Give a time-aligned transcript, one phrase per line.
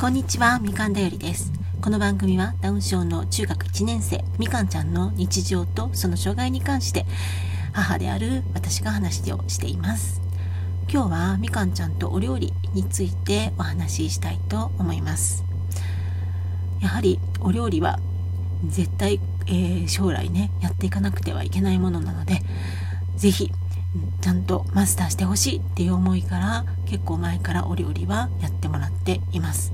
[0.00, 1.50] こんにちは、みかんだよりです。
[1.80, 7.04] この番組はダウン症の中学1年生、みかんちゃんの日常とその障害に関して
[7.72, 10.20] 母である私が話をしています。
[10.88, 15.42] 今日はみかんちゃんとお料理についてお話ししたいと思います。
[16.80, 17.98] やはりお料理は
[18.68, 19.18] 絶対、
[19.48, 22.40] えー、将来ね、やっていかなくてはいけないものなので、
[23.16, 23.52] 是非
[24.20, 29.72] ちゃんとマスターしてほしいっていう思いから結構前からお料理はやってもらっています。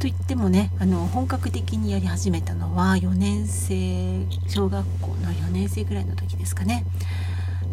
[0.00, 6.84] といってもねあの本格的にやり始めたのは4年生小学校の4年生ぐらいの時ですかね。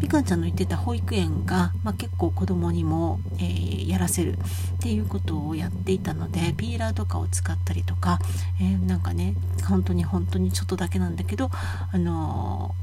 [0.02, 4.36] みかんちゃんの言ってた保育園が、まあ、結構子供にも、えー、やらせるっ
[4.80, 8.18] ていうことをやっていたのでピーラーとかを使ったりとか、
[8.60, 9.36] えー、なんかね
[9.68, 11.50] 本当に本当にちょっとだけなんだけど、
[11.92, 12.74] あの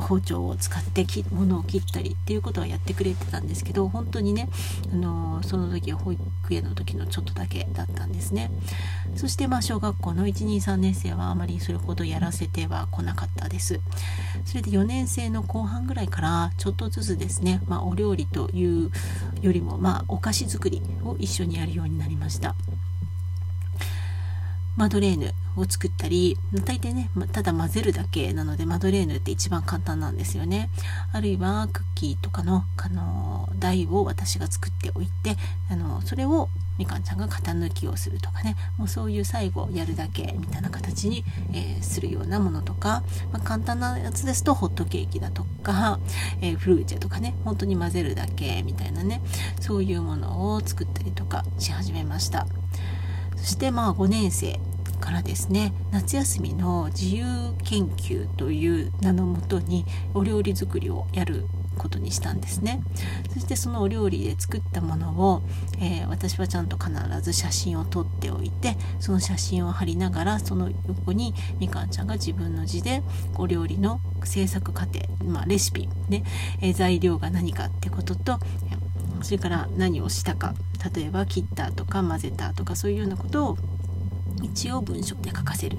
[0.00, 4.48] 包丁を使ってき物を切ったりっていうことはやってくれてたんですけど本当にね、
[4.92, 8.50] あのその時は保育園の時のちょっとだけだったんですね。
[9.16, 13.80] そしてまあ小学校の123年生はあまりそれほどやらせては来なかったです。
[14.44, 18.90] それで4年生の後半ぐらいからちょっとずつですね、まあ、お料理という
[19.42, 22.54] よりもまあお菓子作りを一緒にやるようになりました。
[24.80, 30.70] マドレーヌを作ったり大体ねただ混ぜるだけなのでマドレーヌって一番簡単なんですよね。
[31.12, 35.36] あるいはクッキーとかのあの台を私が作っておいて
[35.68, 38.56] あのそれをみかんちゃんが型抜きをするとかね。
[38.78, 46.00] もうそういう最後やるだけみたいな形に、えー、するようなものとか、まあ、簡単なやつですとホットケーキだとか、
[46.40, 47.34] えー、フルーチェとかね。
[47.44, 49.20] 本当に混ぜるだけみたいなね。
[49.60, 52.46] そういうものを作ったりとかし始めました。
[53.36, 54.58] そしてまあ5年生。
[55.00, 57.24] からですね夏休みの自由
[57.64, 59.84] 研究という名のもとに
[60.14, 62.82] お料理作りをやることにしたんですね。
[63.32, 65.42] そしてそのお料理で作ったものを、
[65.78, 73.02] えー、私はちゃんと必ず写真を撮っておいてその写真を貼りながらその横にみかんちゃんが自分の字で
[73.38, 76.24] お料理の制作過程、まあ、レシピね、
[76.60, 78.38] えー、材料が何かってことと
[79.22, 80.54] それから何をしたか
[80.94, 83.58] 例えば切ったとか混ぜたとかそういうようなことを
[84.42, 85.78] 一応文章で書かせる、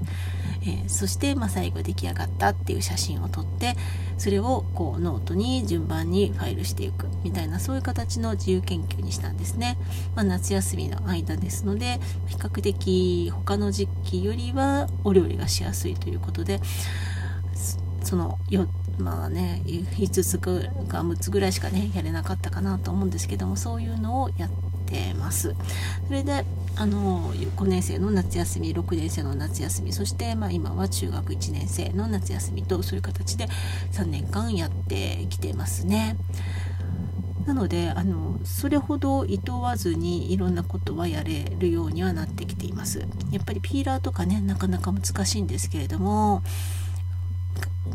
[0.63, 3.75] えー、そして、まあ、最後出来上がったっていう写真を撮って
[4.17, 9.77] それをこうノートに順番にファイルしていくみたいなそういう形の自由研究にしたんですね、
[10.15, 16.59] まあ、夏休みの間ですので比較的他の時期よりはお料理がしやすいということで
[18.03, 18.67] そのよ
[18.97, 24.49] まあね5つか6つぐらいしかねやれなかったかなと思うんですけどもそういうのをやっ
[24.85, 25.55] てます。
[26.07, 26.45] それで
[26.75, 33.47] あの5年生の夏休み6年生の夏休みそして、まあ、今は中学1年生の夏休みとそういう形で
[33.91, 36.17] 3年間やってきてますね。
[37.45, 42.99] なのであのそれほどいとわずにいろんなことはやれるようにはなってきています。
[43.31, 46.43] やっぱりピーラーとかねなかなか難しいんですけれども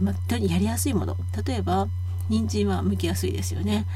[0.01, 1.17] ま、やりやすいもの
[1.47, 1.89] 例えば
[2.29, 3.87] 人参は剥きやすいですよね。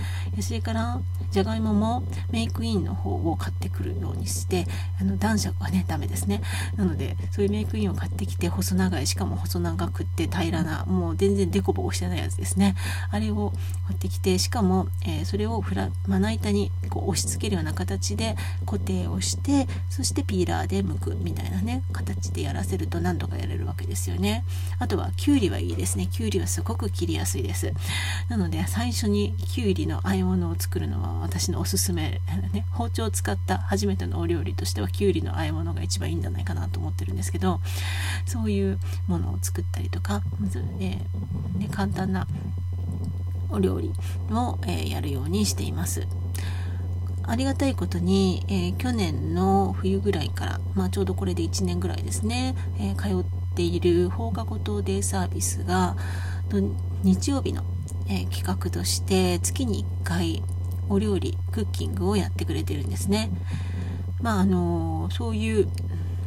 [0.41, 4.67] それからじゃがいももメイクインの方を買ってくるようにして
[5.01, 6.43] あの男爵はねダメですね。
[6.77, 12.75] なのでそういうメイクインを買ってきて細長いしかも細長くって平らなもう全然デコボコしてないやつですね。
[13.11, 13.53] あれを
[13.87, 18.37] 買ってきてしかも、えー、それをフラまな板にこう押し付けるような形で
[18.67, 24.45] 固定をしてそしてピーラーで剥くみたいなね形でやらせると何とかやれるわけですよね。
[24.79, 26.07] あとはきゅうりはいいですね。
[26.07, 27.73] きゅうりはすごく切りやすいです。
[28.31, 32.21] なので最初にきゅうりの和え物を作るのは私のおすすめ、
[32.53, 37.61] ね、包丁を使った初めてのお料理としてはきゅうりの和え物が一番いいんじゃないかなと思ってるんですけど
[38.27, 42.29] そういうものを作ったりとかまず、えー、ね、簡単な
[43.51, 43.93] お料理
[44.31, 46.07] を、えー、やるようにしています。
[47.25, 55.97] ありがたいことに、えー、去年の冬ぐらいから、まあ、ちょうどこれで1年ぐらいですね、えー、通っている放課後等デイサービスが
[57.05, 57.63] 日曜日の
[58.11, 60.43] え、企画として月に1回
[60.89, 63.31] お料理クッキングをやってくれてるんですね。
[64.21, 65.69] まああの、そういう、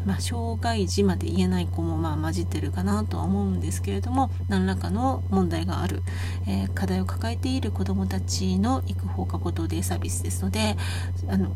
[0.06, 6.04] まあ、障害児まで言えない子もまあ混じってるかなとは思うんですけれども何らかの問題がある、
[6.46, 10.76] えー、課題を抱えている子どもたちの育放課後等デイサービスですので
[11.30, 11.56] あの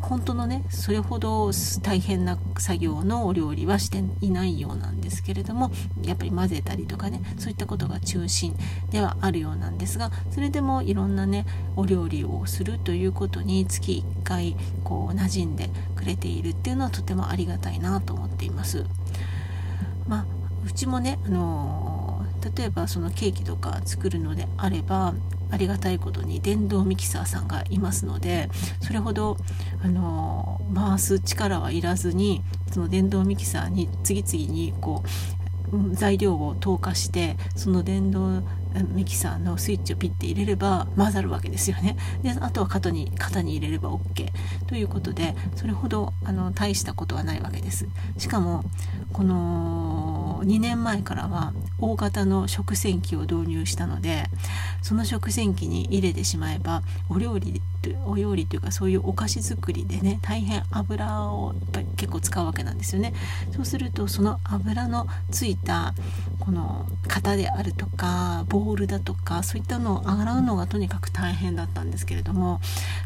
[0.00, 1.50] 本当のねそれほど
[1.82, 5.70] 大変な作業のお料理はしていないようなんですけれども
[6.02, 8.56] やっぱり混ぜたりとかねそういったことが中心
[8.90, 11.46] ではあるようなんですがそれでもいろんなね
[11.76, 18.84] お料理をするということに月1回こう馴染んでくれているっていうのはとてもありがたいなと思っています。
[20.06, 20.26] まあ、
[20.66, 22.24] うちもね、あの
[22.56, 25.14] 例えばそのケーキとか作るのであれば
[25.50, 28.48] ありがたいことに電動ミキサーさんがいますので
[28.80, 29.36] それほど
[29.82, 32.42] あの回す力はいらずに
[32.72, 35.08] その電動ミキサーに次々にこう
[35.92, 38.42] 材料を投下してその電動
[38.94, 41.96] ミキサーのスイッチをピッて入れれば混ざるわけですよね。
[42.22, 44.30] であとは型に型に入れれば OK
[44.66, 47.86] ということでそれほどあの大したことはないわけです。
[48.18, 48.64] しかも
[49.12, 54.24] この2年前からは大型の食洗機を導入したので
[54.82, 57.62] その食洗機に入れてしまえばお料理
[58.06, 63.14] お料理というかそういうお菓子作りでね大変油をやっぱり結構使うわけなんですよね。
[63.54, 65.94] そうするとその油のついた
[66.40, 72.60] この型であるとかボールだとかそういったのを洗うのがとにかく大変だったんですけれども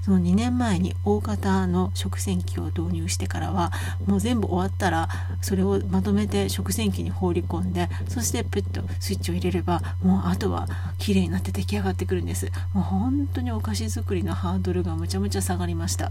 [0.05, 3.73] その2年前に大型の食洗機を導入してからは
[4.07, 5.09] もう全部終わったら
[5.43, 10.67] それをまとめて食洗機に放り込んでそしてプッとスイッチを入れればもうあとは
[10.99, 12.51] 綺麗になって出来上がってくるんです。
[12.75, 16.11] もう本当にお菓子作りのハードルがむちゃむちゃ下がりました。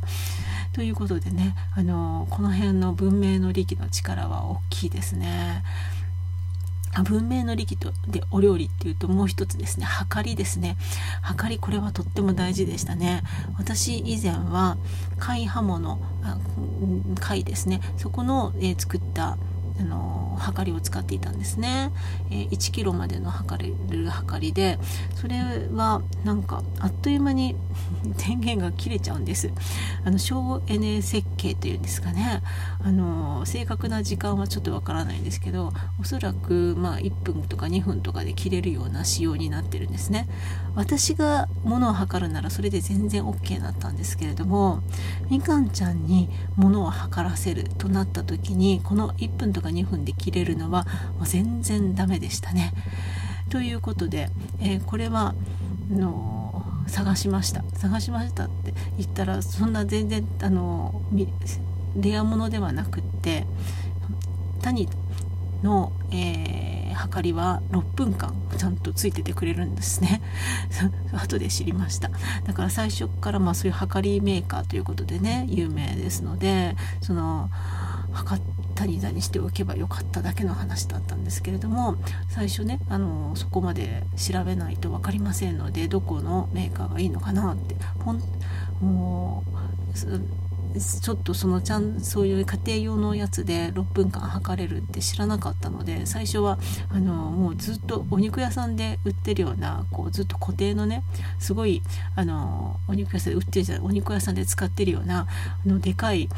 [0.72, 5.64] ということでねあのこの辺の文明の利器の力は大きいですね。
[7.04, 9.86] 文明の利器とでお料理っていうともう一つですね。
[9.86, 10.78] はりですね。
[11.22, 13.24] はかりこれはとっても大事でしたね。
[13.58, 14.78] 私以前は
[15.18, 16.00] 貝刃物
[17.20, 17.82] 貝ですね。
[17.98, 19.38] そこの、えー、作った
[19.82, 21.92] あの測りを使っていたんですね、
[22.30, 24.78] えー、1キロまでの測れる測りで
[25.16, 25.38] それ
[25.74, 27.56] はなんかあっという間に
[28.28, 29.52] 電源が切れちゃうんです。
[30.04, 32.42] あの省エネ設計というんですかね。
[32.84, 40.28] あの正確な時間はちょっとわからないんですけどおそらくまあ1分とか2分とかで切れるような仕様になってるんですね
[40.76, 44.82] 私が物を測るならそれで全然 OK だったんですけれども
[45.30, 50.86] みかんちゃんに物を測らせるとなった時にこの1分とか2分で切れるのは
[51.18, 52.74] もう全然ダメでしたね。
[53.50, 54.30] ということで、
[54.62, 55.36] えー、これは
[55.90, 61.02] の探しました探しましたって言ったらそんな全然あの
[61.96, 63.46] レアものではなくって
[64.62, 64.88] 谷
[65.64, 70.22] の、えー、測りは6分間ちゃんとついててくれるんですね。
[71.14, 72.12] 後で知りました。
[72.46, 77.50] だから最初からまあそういう測りメーカーということでね有名ですのでその
[78.12, 78.42] 測っ
[78.76, 81.96] たりだにしておけばよかっただけの話だったんですけれども
[82.30, 88.22] 最初ねあのそこまで調べないと分かりませんのでどこのメーカーがいいのかなってほん
[88.82, 89.98] もう
[90.80, 96.60] ちょっとそのちゃんそういう家庭用のやつで6分間測れるって知らなかったので最初は
[96.90, 101.04] あのもうずっとお肉屋さんで売ってるようなこうずっと固定のね
[101.40, 101.82] すごい
[102.16, 105.28] あのお肉屋さんで売ってるじゃないお肉屋さんで使ってるような
[105.66, 106.30] あのでかい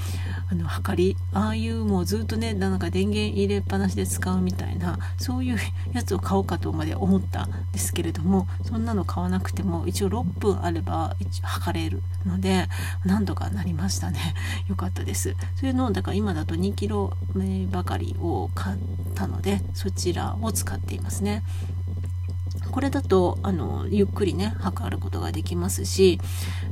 [0.49, 5.57] あの測りああいうもうずっとねなんか電源入れっぱなしで使うみたいなそういう
[5.93, 12.67] やつを買おうかとまで思ったんですけれどもそんなの買わなくても一応6分あれば測れるので
[13.05, 14.22] 何とかなりましたね。
[14.67, 15.35] よかったです。
[15.55, 18.77] それのだから今だと2キロ目ばかりを買っ
[19.15, 21.43] たのでそちらを使っていますね。
[22.71, 26.19] これだとあのゆっくりね測ることができますし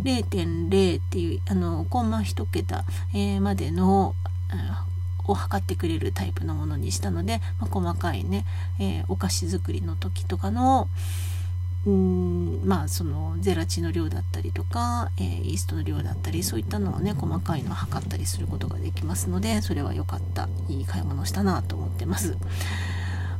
[0.03, 4.15] 0.0っていうあのコンマ1桁、えー、までの
[5.27, 8.45] を測ってくれるタイプのものにしたので、まあ、細かいね、
[8.79, 10.87] えー、お菓子作りの時とかの、
[12.71, 22.37] まあそのゼラチンの量だったりとか、えー、イーストの量だったりそういったのをね細かいのを測ったりすることができますのでそれは良かったいい買い物したなと思ってます。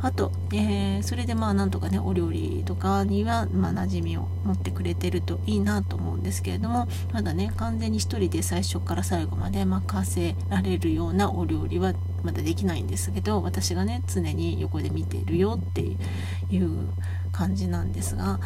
[0.03, 16.89] あと、えー、それでまあなんとかねお料理とかにはまあ馴染みを持ってくれてるといいなと思うんですけれどもまだね完全に1人で最初から最後まで任せられるようなお料理はまだできないんですけど私がね常に横で見ているよっていう
[17.31, 18.39] 感じなんですが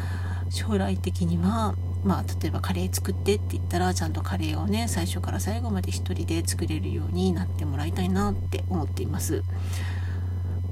[0.50, 9.44] 将来的にはまあ例えばカレー作ってって言ったらちゃんとカレーをね最初から最後まで1人で作れるようになってもらいたいなって思っています。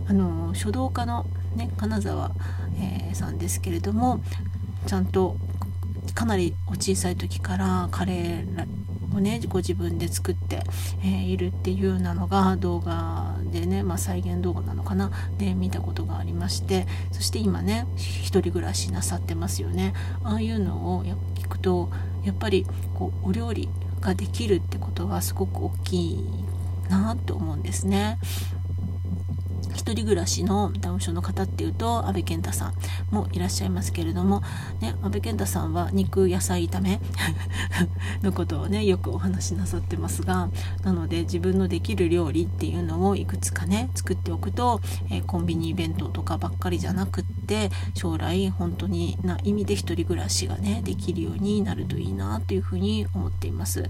[0.07, 1.25] あの書道家の、
[1.55, 2.31] ね、金沢、
[2.77, 4.21] えー、さんですけれども
[4.85, 5.37] ちゃんと
[6.13, 10.61] かなりお小さい時からカレーをねご自分で作って、
[11.01, 13.22] えー、いるっていうようなのが動画
[13.53, 15.11] でね、まあ、再現動画なのかな？
[15.37, 19.93] で見たことがありましてそして今ね一人暮らしなさってますよね
[20.23, 21.05] ああいうのを
[21.35, 21.89] 聞くと
[22.23, 23.69] やっぱりこうお料理
[24.01, 26.25] ができるってことはすごく大きい
[26.89, 28.19] なと思うんですね。
[29.73, 32.73] 一人暮らしのダウン症の方っていうと安倍健太さん
[33.15, 34.41] もいらっしゃいますけれども、
[34.81, 36.99] ね、安倍健太さんは肉野菜炒め
[38.21, 40.49] のことをねよくお話しなさってますが
[40.83, 53.89] なので自分のできる料理っていうのをいくつかね作っておくと、えー、コンビニ弁当とかばっかりじゃなくって将来本当にな意味で一人暮らしがねできるようになるといいなというふうに思っています。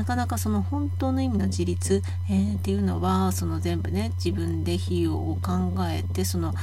[0.00, 6.54] なかなかその本当の意味の自立、えー、っていうのはその全部ね自分で費用を考えてその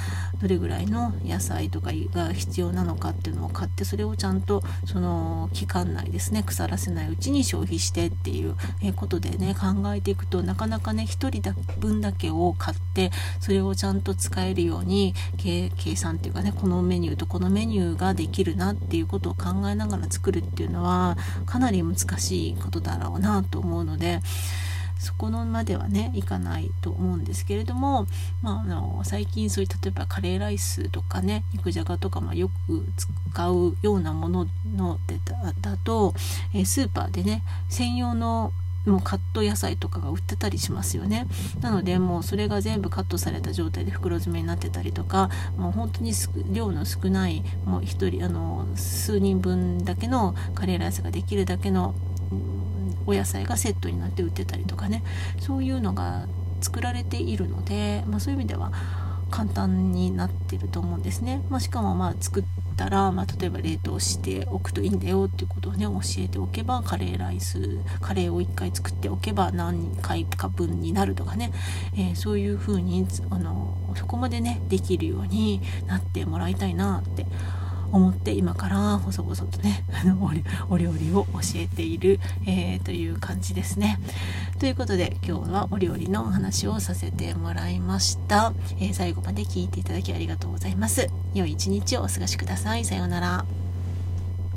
[0.42, 8.56] どれぐらいの野菜とかが必要なのかっていうのを買ってそれをちゃんとその期間内ですね腐らせないうちに消費してっていう
[8.96, 24.22] ことでね考えていくとなかなかね1人だ分だけを買ってそれをちゃんと使えるように計算っていうかねこのメニューとこのメニューができるなっていうことを考えながら作るっていうのはかなり難しいことだろうななと思うので
[25.00, 28.08] そこのまではねいかないと思うんですけれども、
[28.42, 36.14] まあ、あの最近そういう例えばカレーライスとかね肉じゃがとか、まあ、よく使うようなもののだだと、
[36.54, 38.52] えスーパーでね専用の
[38.86, 41.28] もうカット野菜とかが売ってたりしますよね。
[41.60, 46.14] なのでもうそれが全部カットされた状態で袋詰めになってたりとかもう本当に
[46.52, 51.96] 量の少ないもう1人あの数人分だけのカレーライスができるだけの
[53.06, 55.04] お野菜がセットになって売ってたりとかね。
[55.40, 56.28] そういうのが
[56.62, 58.72] 作られているので、まあ、そういう意味では
[59.30, 62.44] 簡単になってると思うんですね、まあ、しかもまあ作っ
[62.76, 71.52] たら、まあ、例えば冷凍しておくといいんだよっていうことをね教えておけばカレーライスカレーを1回作っておけば何回か分になるとかね、
[71.96, 77.26] えー、そういう風にあのそこまでねできるようになってもらいたいなって
[77.92, 80.32] 思って今から細々とね あの
[80.70, 84.00] お料理を教えている、えー、という感じですね。
[84.60, 91.10] ということで今日はお料理のお話をさせてもらいました、えー、最後まで聞いていただきありがとうございます。
[91.34, 92.86] 良い一日をお過ごしください。
[92.86, 93.67] さようなら。